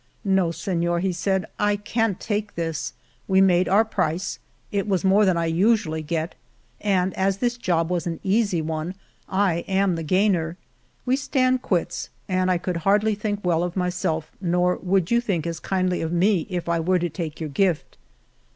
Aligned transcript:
"No, 0.25 0.49
Senor," 0.49 0.97
he 0.99 1.11
said, 1.11 1.45
I 1.59 1.75
can't 1.75 2.19
take 2.19 2.55
this. 2.55 2.93
We 3.27 3.39
made 3.39 3.69
our 3.69 3.85
price. 3.85 4.39
It 4.71 4.87
was 4.87 5.03
more 5.05 5.25
than 5.25 5.37
I 5.37 5.45
usually 5.45 6.01
get, 6.01 6.33
and 6.79 7.13
as 7.13 7.37
this 7.37 7.55
job 7.55 7.91
was 7.91 8.07
an 8.07 8.19
easy 8.23 8.63
one, 8.63 8.95
I 9.29 9.57
am 9.67 9.93
the 9.95 10.01
gainer. 10.01 10.57
We 11.05 11.15
stand 11.15 11.61
quits, 11.61 12.09
and 12.27 12.49
I 12.49 12.57
could 12.57 12.81
not 12.83 13.01
think 13.03 13.45
well 13.45 13.61
of 13.61 13.77
myself 13.77 14.31
nor 14.41 14.77
would 14.77 15.11
you 15.11 15.21
think 15.21 15.45
as 15.45 15.59
kindly 15.59 16.01
of 16.01 16.11
me 16.11 16.47
if 16.49 16.67
I 16.67 16.79
were 16.79 16.97
to 16.97 17.07
take 17.07 17.39
your 17.39 17.49
gift.' 17.49 17.95